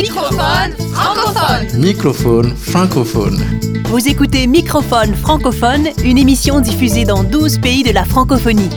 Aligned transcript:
Microphone 0.00 0.76
francophone. 0.92 1.80
Microphone 1.80 2.56
francophone. 2.56 3.44
Vous 3.86 4.06
écoutez 4.06 4.46
Microphone 4.46 5.12
francophone, 5.12 5.88
une 6.04 6.18
émission 6.18 6.60
diffusée 6.60 7.04
dans 7.04 7.24
12 7.24 7.58
pays 7.58 7.82
de 7.82 7.90
la 7.90 8.04
francophonie. 8.04 8.70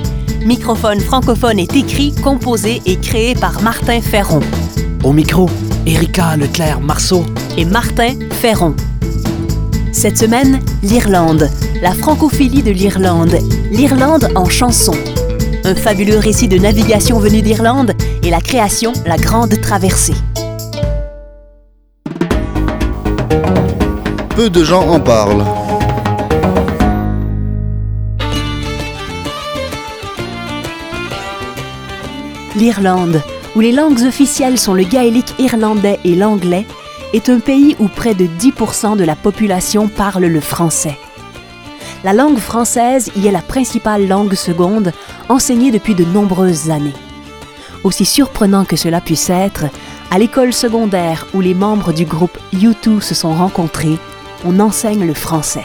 Microphone 0.44 1.00
francophone 1.00 1.60
est 1.60 1.76
écrit, 1.76 2.16
composé 2.24 2.82
et 2.88 2.96
créé 2.96 3.36
par 3.36 3.62
Martin 3.62 4.02
Ferron. 4.02 4.40
Au 5.04 5.14
micro, 5.14 5.48
Erika 5.86 6.36
Leclerc-Marceau 6.38 7.24
et 7.56 7.66
Martin 7.66 8.16
Ferron. 8.32 8.76
Cette 9.92 10.18
semaine, 10.18 10.60
l'Irlande, 10.82 11.52
la 11.84 11.94
francophilie 11.94 12.64
de 12.64 12.72
l'Irlande, 12.72 13.38
l'Irlande 13.70 14.30
en 14.34 14.50
chanson. 14.50 14.96
Un 15.66 15.76
fabuleux 15.76 16.18
récit 16.18 16.48
de 16.48 16.58
navigation 16.58 17.20
venu 17.20 17.44
d'Irlande 17.44 17.94
et 18.24 18.32
la 18.32 18.42
création 18.42 18.92
La 19.06 19.18
Grande 19.18 19.62
Traversée. 19.62 20.16
Peu 24.42 24.50
de 24.50 24.64
gens 24.64 24.90
en 24.90 25.00
parlent. 25.00 25.46
L'Irlande, 32.56 33.22
où 33.56 33.60
les 33.60 33.72
langues 33.72 34.02
officielles 34.02 34.58
sont 34.58 34.74
le 34.74 34.82
gaélique 34.82 35.36
irlandais 35.38 36.00
et 36.04 36.16
l'anglais, 36.16 36.66
est 37.14 37.30
un 37.30 37.38
pays 37.38 37.76
où 37.80 37.88
près 37.88 38.16
de 38.16 38.26
10% 38.26 38.98
de 38.98 39.04
la 39.04 39.16
population 39.16 39.88
parle 39.88 40.26
le 40.26 40.42
français. 40.42 40.98
La 42.04 42.14
langue 42.14 42.40
française 42.40 43.12
y 43.16 43.28
est 43.28 43.32
la 43.32 43.44
principale 43.44 44.08
langue 44.08 44.34
seconde, 44.34 44.92
enseignée 45.30 45.70
depuis 45.70 45.94
de 45.94 46.04
nombreuses 46.04 46.72
années. 46.72 46.96
Aussi 47.84 48.06
surprenant 48.06 48.66
que 48.66 48.76
cela 48.76 49.02
puisse 49.02 49.30
être, 49.30 49.66
à 50.10 50.18
l'école 50.18 50.52
secondaire 50.52 51.28
où 51.36 51.42
les 51.42 51.54
membres 51.54 51.94
du 51.94 52.06
groupe 52.06 52.40
U2 52.56 53.02
se 53.02 53.14
sont 53.14 53.36
rencontrés, 53.36 54.00
on 54.46 54.60
enseigne 54.60 55.06
le 55.06 55.14
français. 55.14 55.64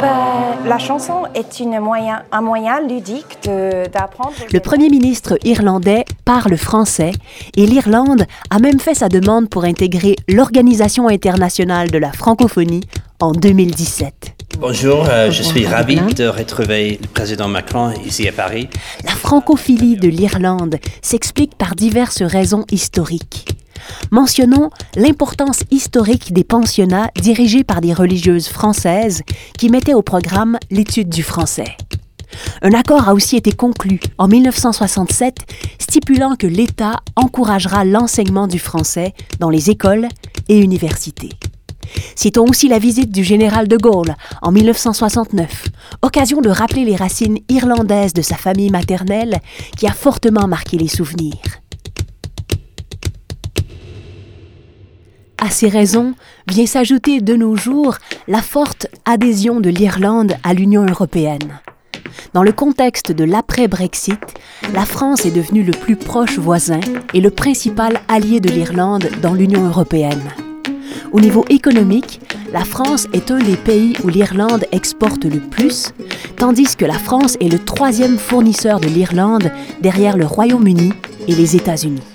Ben, 0.00 0.68
la 0.68 0.78
chanson 0.78 1.22
est 1.34 1.60
une 1.60 1.78
moyen, 1.78 2.22
un 2.32 2.40
moyen 2.40 2.80
ludique 2.80 3.38
d'apprendre. 3.44 4.32
Le 4.52 4.60
premier 4.60 4.88
ministre 4.88 5.38
irlandais 5.44 6.04
parle 6.24 6.56
français 6.56 7.12
et 7.56 7.66
l'Irlande 7.66 8.26
a 8.50 8.58
même 8.58 8.80
fait 8.80 8.94
sa 8.94 9.08
demande 9.08 9.48
pour 9.48 9.64
intégrer 9.64 10.16
l'Organisation 10.28 11.08
internationale 11.08 11.90
de 11.90 11.98
la 11.98 12.12
francophonie 12.12 12.82
en 13.20 13.32
2017. 13.32 14.32
Bonjour, 14.58 15.06
euh, 15.08 15.30
je 15.30 15.42
suis 15.42 15.66
ravi 15.66 15.96
de 15.96 16.26
retrouver 16.26 16.98
le 17.00 17.08
président 17.08 17.48
Macron 17.48 17.92
ici 18.04 18.28
à 18.28 18.32
Paris. 18.32 18.68
La 19.04 19.10
francophilie 19.10 19.96
de 19.96 20.08
l'Irlande 20.08 20.76
s'explique 21.02 21.56
par 21.56 21.74
diverses 21.74 22.22
raisons 22.22 22.64
historiques. 22.70 23.46
Mentionnons 24.10 24.70
l'importance 24.96 25.62
historique 25.70 26.32
des 26.32 26.44
pensionnats 26.44 27.10
dirigés 27.20 27.64
par 27.64 27.80
des 27.80 27.92
religieuses 27.92 28.48
françaises 28.48 29.22
qui 29.58 29.68
mettaient 29.68 29.94
au 29.94 30.02
programme 30.02 30.58
l'étude 30.70 31.08
du 31.08 31.22
français. 31.22 31.76
Un 32.62 32.72
accord 32.72 33.08
a 33.08 33.14
aussi 33.14 33.36
été 33.36 33.52
conclu 33.52 34.00
en 34.18 34.28
1967 34.28 35.38
stipulant 35.78 36.34
que 36.36 36.46
l'État 36.46 37.00
encouragera 37.16 37.84
l'enseignement 37.84 38.46
du 38.46 38.58
français 38.58 39.14
dans 39.38 39.50
les 39.50 39.70
écoles 39.70 40.08
et 40.48 40.58
universités. 40.58 41.30
Citons 42.16 42.46
aussi 42.48 42.68
la 42.68 42.78
visite 42.78 43.12
du 43.12 43.24
général 43.24 43.68
de 43.68 43.76
Gaulle 43.76 44.16
en 44.42 44.52
1969, 44.52 45.66
occasion 46.02 46.40
de 46.40 46.48
rappeler 46.48 46.84
les 46.84 46.96
racines 46.96 47.38
irlandaises 47.48 48.14
de 48.14 48.22
sa 48.22 48.36
famille 48.36 48.70
maternelle 48.70 49.38
qui 49.76 49.86
a 49.86 49.92
fortement 49.92 50.48
marqué 50.48 50.76
les 50.76 50.88
souvenirs. 50.88 51.63
À 55.44 55.50
ces 55.50 55.68
raisons 55.68 56.14
vient 56.48 56.64
s'ajouter 56.64 57.20
de 57.20 57.36
nos 57.36 57.54
jours 57.54 57.98
la 58.28 58.40
forte 58.40 58.86
adhésion 59.04 59.60
de 59.60 59.68
l'Irlande 59.68 60.36
à 60.42 60.54
l'Union 60.54 60.86
européenne. 60.86 61.60
Dans 62.32 62.42
le 62.42 62.52
contexte 62.52 63.12
de 63.12 63.24
l'après-Brexit, 63.24 64.22
la 64.72 64.86
France 64.86 65.26
est 65.26 65.30
devenue 65.30 65.62
le 65.62 65.72
plus 65.72 65.96
proche 65.96 66.38
voisin 66.38 66.80
et 67.12 67.20
le 67.20 67.28
principal 67.28 68.00
allié 68.08 68.40
de 68.40 68.48
l'Irlande 68.48 69.10
dans 69.20 69.34
l'Union 69.34 69.66
européenne. 69.66 70.30
Au 71.12 71.20
niveau 71.20 71.44
économique, 71.50 72.22
la 72.50 72.64
France 72.64 73.06
est 73.12 73.30
un 73.30 73.38
des 73.38 73.58
pays 73.58 73.92
où 74.02 74.08
l'Irlande 74.08 74.64
exporte 74.72 75.26
le 75.26 75.40
plus, 75.40 75.92
tandis 76.36 76.74
que 76.74 76.86
la 76.86 76.98
France 76.98 77.36
est 77.42 77.52
le 77.52 77.58
troisième 77.58 78.16
fournisseur 78.16 78.80
de 78.80 78.88
l'Irlande 78.88 79.52
derrière 79.82 80.16
le 80.16 80.24
Royaume-Uni 80.24 80.94
et 81.28 81.34
les 81.34 81.54
États-Unis. 81.54 82.13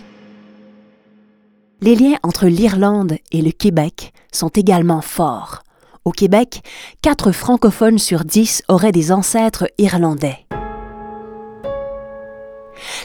Les 1.81 1.95
liens 1.95 2.17
entre 2.23 2.47
l'Irlande 2.47 3.16
et 3.31 3.41
le 3.41 3.51
Québec 3.51 4.12
sont 4.34 4.50
également 4.50 5.00
forts. 5.00 5.63
Au 6.03 6.12
Québec, 6.12 6.62
quatre 7.01 7.31
francophones 7.31 8.00
sur 8.00 8.25
dix 8.25 8.63
auraient 8.67 8.91
des 8.91 9.13
ancêtres 9.13 9.66
irlandais. 9.78 10.45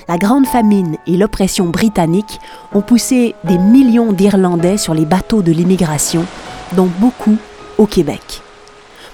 La 0.09 0.19
Grande 0.19 0.47
Famine 0.47 0.97
et 1.07 1.17
l'oppression 1.17 1.67
britannique 1.67 2.41
ont 2.75 2.81
poussé 2.81 3.37
des 3.45 3.59
millions 3.59 4.13
d'Irlandais 4.13 4.77
sur 4.77 4.93
les 4.93 5.07
bateaux 5.07 5.43
de 5.43 5.53
l'immigration, 5.53 6.27
dont 6.73 6.91
beaucoup 6.99 7.37
au 7.79 7.87
Québec. 7.87 8.43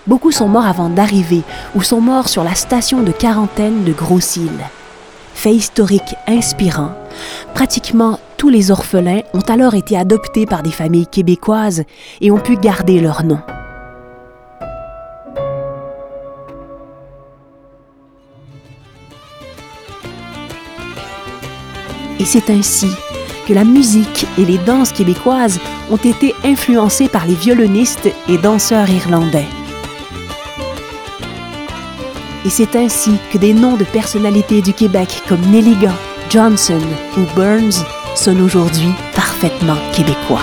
Beaucoup 0.07 0.33
sont 0.33 0.49
morts 0.49 0.67
avant 0.67 0.89
d'arriver 0.89 1.43
ou 1.75 1.83
sont 1.83 2.01
morts 2.01 2.31
sur 2.31 2.45
la 2.45 2.55
station 2.55 3.03
de 3.03 3.13
quarantaine 3.13 3.85
de 3.85 3.93
Gros-Îles. 3.93 4.67
Fait 5.35 5.55
historique 5.55 6.15
inspirant, 6.27 6.93
pratiquement 7.55 8.19
tous 8.41 8.49
les 8.49 8.71
orphelins 8.71 9.21
ont 9.35 9.43
alors 9.53 9.75
été 9.75 9.99
adoptés 9.99 10.47
par 10.47 10.63
des 10.63 10.71
familles 10.71 11.07
québécoises 11.07 11.85
et 12.23 12.31
ont 12.31 12.39
pu 12.39 12.57
garder 12.57 12.99
leur 12.99 13.23
nom. 13.23 13.39
Et 22.19 22.25
c'est 22.25 22.49
ainsi 22.49 22.89
que 23.47 23.53
la 23.53 23.65
musique 23.65 24.27
et 24.39 24.47
les 24.47 24.57
danses 24.57 24.93
québécoises 24.93 25.61
ont 25.91 25.97
été 25.97 26.35
influencées 26.43 27.11
par 27.11 27.27
les 27.27 27.35
violonistes 27.35 28.09
et 28.27 28.39
danseurs 28.39 28.89
irlandais. 28.89 29.49
Et 32.47 32.49
c'est 32.49 32.75
ainsi 32.75 33.13
que 33.31 33.37
des 33.37 33.53
noms 33.53 33.77
de 33.77 33.85
personnalités 33.85 34.63
du 34.63 34.73
Québec 34.73 35.23
comme 35.29 35.43
Nelligan, 35.51 35.93
Johnson 36.31 36.81
ou 37.19 37.37
Burns 37.37 37.85
sont 38.15 38.39
aujourd'hui 38.41 38.91
parfaitement 39.15 39.79
québécois. 39.93 40.43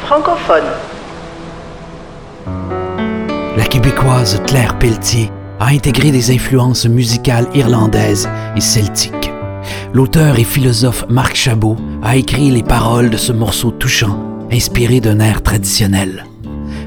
Francophone. 0.00 0.64
La 3.56 3.64
québécoise 3.64 4.40
Claire 4.46 4.78
Pelletier 4.78 5.30
a 5.58 5.68
intégré 5.68 6.10
des 6.10 6.34
influences 6.34 6.86
musicales 6.86 7.46
irlandaises 7.54 8.28
et 8.56 8.60
celtiques. 8.60 9.32
L'auteur 9.94 10.38
et 10.38 10.44
philosophe 10.44 11.06
Marc 11.08 11.36
Chabot 11.36 11.76
a 12.02 12.16
écrit 12.16 12.50
les 12.50 12.62
paroles 12.62 13.10
de 13.10 13.16
ce 13.16 13.32
morceau 13.32 13.70
touchant, 13.70 14.18
inspiré 14.52 15.00
d'un 15.00 15.20
air 15.20 15.42
traditionnel. 15.42 16.26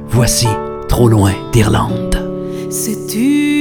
Voici 0.07 0.48
Trop 0.88 1.10
loin 1.10 1.34
d'Irlande. 1.52 2.16
C'est 2.69 3.13
une 3.16 3.56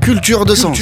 Culture 0.00 0.44
de 0.44 0.54
sens. 0.54 0.78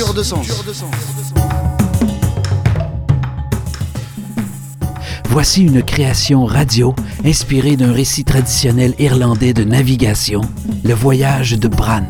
Voici 5.24 5.62
une 5.62 5.82
création 5.82 6.46
radio 6.46 6.94
inspirée 7.24 7.76
d'un 7.76 7.92
récit 7.92 8.24
traditionnel 8.24 8.94
irlandais 8.98 9.52
de 9.52 9.64
navigation, 9.64 10.40
le 10.84 10.94
voyage 10.94 11.58
de 11.58 11.68
Bran. 11.68 12.06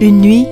Une 0.00 0.20
nuit, 0.20 0.46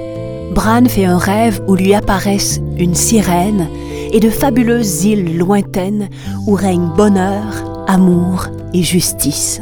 Bran 0.53 0.87
fait 0.87 1.05
un 1.05 1.19
rêve 1.19 1.63
où 1.69 1.77
lui 1.77 1.95
apparaissent 1.95 2.61
une 2.79 2.97
sirène 2.97 3.69
et 4.13 4.19
de 4.19 4.29
fabuleuses 4.29 5.05
îles 5.05 5.39
lointaines 5.39 6.09
où 6.49 6.55
règne 6.55 6.89
bonheur, 6.97 7.85
amour 7.87 8.47
et 8.75 8.83
justice. 8.83 9.61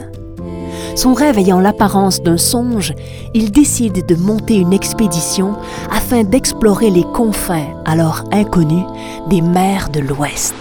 Son 0.96 1.12
rêve 1.12 1.38
ayant 1.38 1.60
l'apparence 1.60 2.22
d'un 2.22 2.38
songe, 2.38 2.94
il 3.34 3.50
décide 3.50 4.06
de 4.06 4.14
monter 4.14 4.56
une 4.56 4.72
expédition 4.72 5.54
afin 5.90 6.24
d'explorer 6.24 6.88
les 6.88 7.04
confins, 7.04 7.66
alors 7.84 8.24
inconnus, 8.32 8.86
des 9.28 9.42
mers 9.42 9.90
de 9.90 10.00
l'Ouest. 10.00 10.54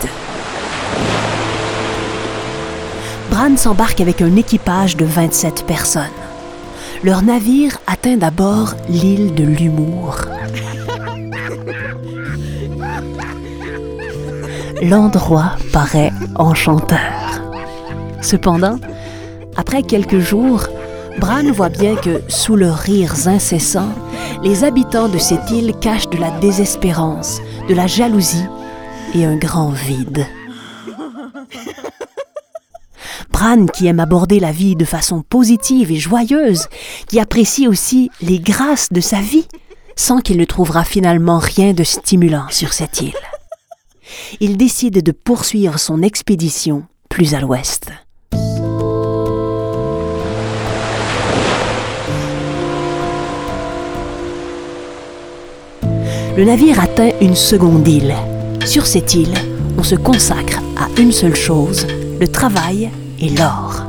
Bran 3.31 3.55
s'embarque 3.55 4.01
avec 4.01 4.21
un 4.21 4.35
équipage 4.35 4.97
de 4.97 5.05
27 5.05 5.65
personnes. 5.65 6.22
Leur 7.03 7.21
navire 7.21 7.79
atteint 7.85 8.15
d'abord 8.15 8.75
l'île 8.87 9.35
de 9.35 9.43
l'humour. 9.43 10.15
L'endroit 14.81 15.57
paraît 15.73 16.13
enchanteur. 16.35 17.41
Cependant, 18.21 18.79
après 19.57 19.83
quelques 19.83 20.19
jours, 20.19 20.67
Bran 21.19 21.51
voit 21.51 21.67
bien 21.67 21.95
que, 21.95 22.21
sous 22.29 22.55
leurs 22.55 22.77
rires 22.77 23.27
incessants, 23.27 23.93
les 24.41 24.63
habitants 24.63 25.09
de 25.09 25.17
cette 25.17 25.51
île 25.51 25.73
cachent 25.81 26.09
de 26.09 26.17
la 26.17 26.31
désespérance, 26.39 27.41
de 27.67 27.73
la 27.73 27.85
jalousie 27.85 28.45
et 29.13 29.25
un 29.25 29.35
grand 29.35 29.71
vide. 29.71 30.25
Qui 33.73 33.87
aime 33.87 33.99
aborder 33.99 34.39
la 34.39 34.53
vie 34.53 34.77
de 34.77 34.85
façon 34.85 35.21
positive 35.21 35.91
et 35.91 35.97
joyeuse, 35.97 36.67
qui 37.07 37.19
apprécie 37.19 37.67
aussi 37.67 38.09
les 38.21 38.39
grâces 38.39 38.87
de 38.93 39.01
sa 39.01 39.19
vie, 39.19 39.45
sent 39.97 40.21
qu'il 40.23 40.37
ne 40.37 40.45
trouvera 40.45 40.85
finalement 40.85 41.39
rien 41.39 41.73
de 41.73 41.83
stimulant 41.83 42.45
sur 42.49 42.71
cette 42.71 43.01
île. 43.01 43.11
Il 44.39 44.55
décide 44.55 45.03
de 45.03 45.11
poursuivre 45.11 45.77
son 45.77 46.03
expédition 46.03 46.83
plus 47.09 47.35
à 47.35 47.41
l'ouest. 47.41 47.91
Le 56.37 56.45
navire 56.45 56.79
atteint 56.79 57.11
une 57.19 57.35
seconde 57.35 57.85
île. 57.85 58.15
Sur 58.65 58.87
cette 58.87 59.15
île, 59.15 59.35
on 59.77 59.83
se 59.83 59.95
consacre 59.95 60.59
à 60.77 60.87
une 60.97 61.11
seule 61.11 61.35
chose, 61.35 61.85
le 62.21 62.27
travail 62.29 62.89
et 63.19 63.29
l'or. 63.29 63.83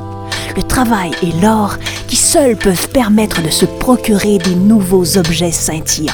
Le 0.55 0.63
travail 0.63 1.11
et 1.21 1.31
l'or 1.41 1.77
qui 2.07 2.15
seuls 2.15 2.55
peuvent 2.55 2.89
permettre 2.89 3.41
de 3.41 3.49
se 3.49 3.65
procurer 3.65 4.37
des 4.37 4.55
nouveaux 4.55 5.17
objets 5.17 5.51
scintillants. 5.51 6.13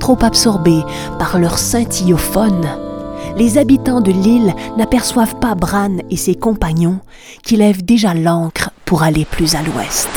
Trop 0.00 0.18
absorbés 0.22 0.82
par 1.18 1.38
leur 1.38 1.58
scintillophone, 1.58 2.66
les 3.36 3.58
habitants 3.58 4.00
de 4.00 4.12
l'île 4.12 4.54
n'aperçoivent 4.76 5.36
pas 5.40 5.54
Bran 5.54 5.96
et 6.10 6.16
ses 6.16 6.34
compagnons 6.34 7.00
qui 7.42 7.56
lèvent 7.56 7.84
déjà 7.84 8.14
l'ancre 8.14 8.70
pour 8.84 9.02
aller 9.02 9.24
plus 9.24 9.54
à 9.56 9.62
l'ouest. 9.62 10.08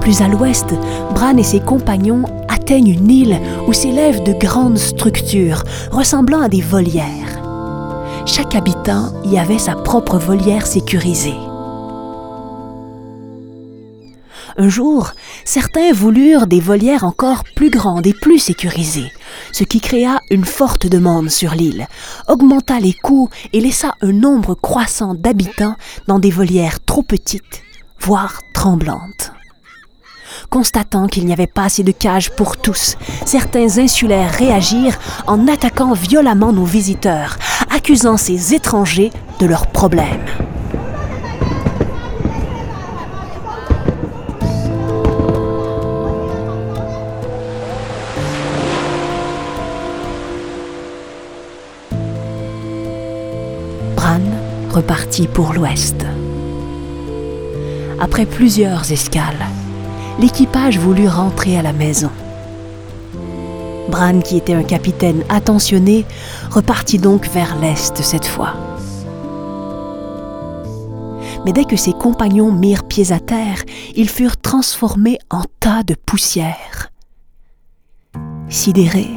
Plus 0.00 0.22
à 0.22 0.28
l'ouest, 0.28 0.74
Bran 1.14 1.36
et 1.36 1.42
ses 1.42 1.60
compagnons 1.60 2.22
une 2.76 3.10
île 3.10 3.40
où 3.66 3.72
s'élèvent 3.72 4.22
de 4.22 4.32
grandes 4.32 4.78
structures 4.78 5.62
ressemblant 5.90 6.42
à 6.42 6.48
des 6.48 6.60
volières. 6.60 7.40
Chaque 8.26 8.54
habitant 8.54 9.12
y 9.24 9.38
avait 9.38 9.58
sa 9.58 9.74
propre 9.74 10.18
volière 10.18 10.66
sécurisée. 10.66 11.36
Un 14.60 14.68
jour, 14.68 15.12
certains 15.44 15.92
voulurent 15.92 16.48
des 16.48 16.60
volières 16.60 17.04
encore 17.04 17.44
plus 17.54 17.70
grandes 17.70 18.08
et 18.08 18.12
plus 18.12 18.40
sécurisées, 18.40 19.12
ce 19.52 19.62
qui 19.62 19.80
créa 19.80 20.20
une 20.30 20.44
forte 20.44 20.88
demande 20.88 21.30
sur 21.30 21.54
l'île, 21.54 21.86
augmenta 22.26 22.80
les 22.80 22.92
coûts 22.92 23.30
et 23.52 23.60
laissa 23.60 23.94
un 24.02 24.12
nombre 24.12 24.54
croissant 24.54 25.14
d'habitants 25.14 25.76
dans 26.08 26.18
des 26.18 26.30
volières 26.30 26.80
trop 26.84 27.02
petites, 27.02 27.62
voire 28.00 28.42
tremblantes. 28.52 29.32
Constatant 30.50 31.08
qu'il 31.08 31.26
n'y 31.26 31.32
avait 31.34 31.46
pas 31.46 31.64
assez 31.64 31.82
de 31.82 31.92
cages 31.92 32.30
pour 32.30 32.56
tous, 32.56 32.96
certains 33.26 33.78
insulaires 33.78 34.32
réagirent 34.32 34.98
en 35.26 35.46
attaquant 35.46 35.92
violemment 35.92 36.52
nos 36.52 36.64
visiteurs, 36.64 37.36
accusant 37.70 38.16
ces 38.16 38.54
étrangers 38.54 39.12
de 39.40 39.46
leurs 39.46 39.66
problèmes. 39.66 40.24
Bran 53.96 54.20
repartit 54.70 55.28
pour 55.28 55.52
l'ouest. 55.52 56.06
Après 58.00 58.24
plusieurs 58.24 58.90
escales, 58.92 59.46
l'équipage 60.18 60.78
voulut 60.78 61.08
rentrer 61.08 61.58
à 61.58 61.62
la 61.62 61.72
maison. 61.72 62.10
Bran, 63.88 64.20
qui 64.20 64.36
était 64.36 64.54
un 64.54 64.64
capitaine 64.64 65.22
attentionné, 65.28 66.04
repartit 66.50 66.98
donc 66.98 67.28
vers 67.28 67.56
l'est 67.56 67.96
cette 68.02 68.26
fois. 68.26 68.54
Mais 71.44 71.52
dès 71.52 71.64
que 71.64 71.76
ses 71.76 71.92
compagnons 71.92 72.52
mirent 72.52 72.84
pieds 72.84 73.12
à 73.12 73.20
terre, 73.20 73.62
ils 73.94 74.08
furent 74.08 74.36
transformés 74.36 75.18
en 75.30 75.42
tas 75.60 75.82
de 75.82 75.94
poussière. 75.94 76.90
Sidéré, 78.48 79.08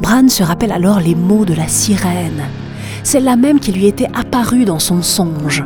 Bran 0.00 0.28
se 0.28 0.42
rappelle 0.42 0.72
alors 0.72 1.00
les 1.00 1.14
mots 1.14 1.44
de 1.44 1.54
la 1.54 1.68
sirène, 1.68 2.44
celle-là 3.02 3.36
même 3.36 3.60
qui 3.60 3.72
lui 3.72 3.86
était 3.86 4.08
apparue 4.14 4.64
dans 4.64 4.78
son 4.78 5.02
songe. 5.02 5.64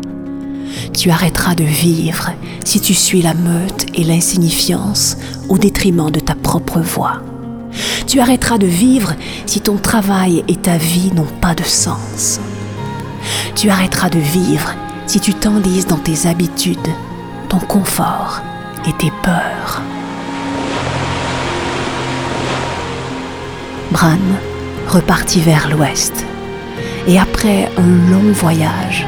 Tu 0.96 1.10
arrêteras 1.10 1.54
de 1.54 1.64
vivre 1.64 2.30
si 2.64 2.80
tu 2.80 2.94
suis 2.94 3.22
la 3.22 3.34
meute 3.34 3.86
et 3.94 4.04
l'insignifiance 4.04 5.16
au 5.48 5.58
détriment 5.58 6.10
de 6.10 6.20
ta 6.20 6.34
propre 6.34 6.80
voix. 6.80 7.22
Tu 8.06 8.20
arrêteras 8.20 8.58
de 8.58 8.66
vivre 8.66 9.14
si 9.46 9.60
ton 9.60 9.76
travail 9.76 10.44
et 10.48 10.56
ta 10.56 10.76
vie 10.76 11.12
n'ont 11.14 11.32
pas 11.40 11.54
de 11.54 11.64
sens. 11.64 12.40
Tu 13.54 13.70
arrêteras 13.70 14.10
de 14.10 14.18
vivre 14.18 14.74
si 15.06 15.20
tu 15.20 15.34
t'enlises 15.34 15.86
dans 15.86 15.98
tes 15.98 16.28
habitudes, 16.28 16.78
ton 17.48 17.58
confort 17.58 18.40
et 18.86 18.92
tes 18.92 19.12
peurs. 19.22 19.82
Bran 23.90 24.18
repartit 24.88 25.40
vers 25.40 25.68
l'ouest 25.68 26.24
et 27.06 27.18
après 27.18 27.68
un 27.76 28.10
long 28.10 28.32
voyage, 28.32 29.06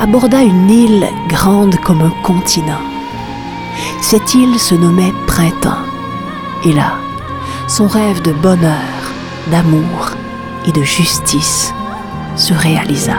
aborda 0.00 0.42
une 0.42 0.70
île 0.70 1.08
grande 1.28 1.76
comme 1.76 2.02
un 2.02 2.12
continent. 2.22 2.80
Cette 4.00 4.34
île 4.34 4.58
se 4.58 4.74
nommait 4.74 5.12
Printemps. 5.26 5.84
Et 6.64 6.72
là, 6.72 6.94
son 7.68 7.86
rêve 7.86 8.22
de 8.22 8.32
bonheur, 8.32 9.12
d'amour 9.50 10.10
et 10.66 10.72
de 10.72 10.82
justice 10.82 11.72
se 12.36 12.54
réalisa. 12.54 13.16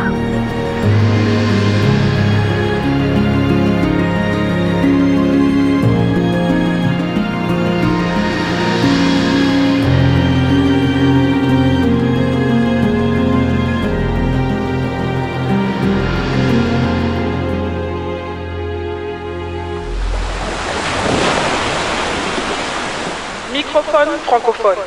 francophones, 23.96 24.20
francophones. 24.26 24.78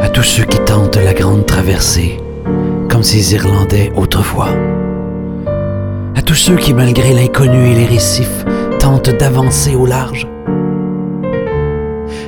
À 0.00 0.08
tous 0.10 0.22
ceux 0.22 0.44
qui 0.44 0.58
tentent 0.60 0.96
la 0.96 1.12
grande 1.12 1.44
traversée, 1.46 2.20
comme 2.88 3.02
ces 3.02 3.34
Irlandais 3.34 3.92
autrefois. 3.96 4.50
À 6.14 6.22
tous 6.22 6.34
ceux 6.34 6.56
qui, 6.56 6.72
malgré 6.72 7.12
l'inconnu 7.12 7.72
et 7.72 7.74
les 7.74 7.86
récifs, 7.86 8.44
tentent 8.78 9.10
d'avancer 9.10 9.74
au 9.74 9.86
large. 9.86 10.28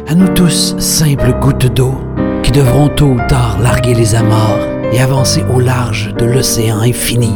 À 0.09 0.15
nous 0.15 0.29
tous, 0.29 0.75
simples 0.79 1.33
gouttes 1.41 1.67
d'eau, 1.67 1.95
qui 2.43 2.51
devront 2.51 2.89
tôt 2.89 3.07
ou 3.07 3.21
tard 3.29 3.59
larguer 3.61 3.95
les 3.95 4.15
amarres 4.17 4.76
et 4.93 5.01
avancer 5.01 5.45
au 5.55 5.61
large 5.61 6.15
de 6.15 6.25
l'océan 6.25 6.81
infini. 6.81 7.35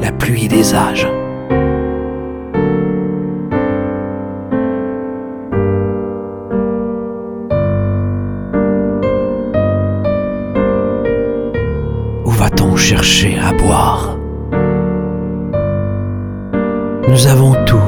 La 0.00 0.12
pluie 0.12 0.48
des 0.48 0.74
âges. 0.74 1.08
chercher 12.78 13.38
à 13.38 13.52
boire? 13.52 14.16
Nous 17.08 17.26
avons 17.26 17.52
tout 17.66 17.87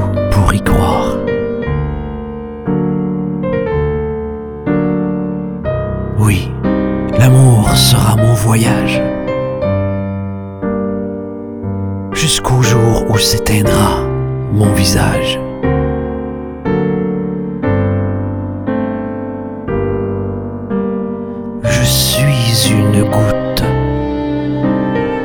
Je 21.63 21.83
suis 21.83 22.73
une 22.73 23.03
goutte 23.03 23.63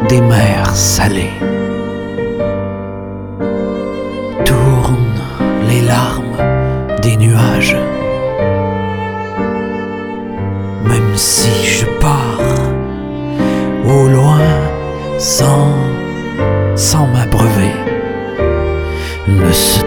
des 0.09 0.21
mers 0.21 0.73
salées. 0.73 1.36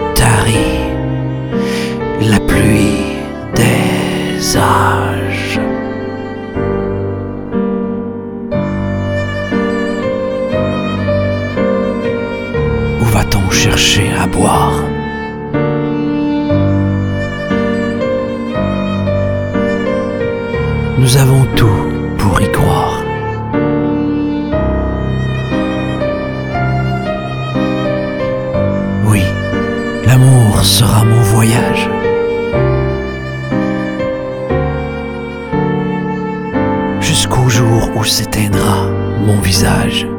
Ne 0.00 0.79
sera 30.62 31.04
mon 31.04 31.20
voyage. 31.20 31.88
Jusqu'au 37.00 37.48
jour 37.48 37.90
où 37.96 38.04
s'éteindra 38.04 38.86
mon 39.26 39.40
visage. 39.40 40.09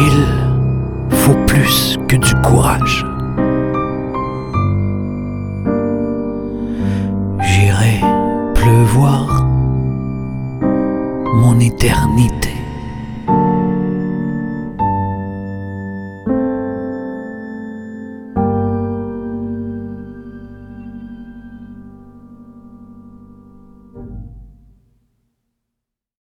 Il 0.00 1.16
faut 1.16 1.34
plus 1.48 1.98
que 2.06 2.14
du 2.14 2.32
courage. 2.46 3.04
J'irai 7.40 8.00
pleuvoir 8.54 9.44
mon 11.34 11.58
éternité. 11.58 12.57